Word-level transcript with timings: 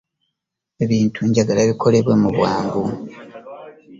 Ebintu 0.83 1.19
njagala 1.29 1.61
bikolebwe 1.69 2.13
mu 2.21 2.29
bwangu. 2.35 2.83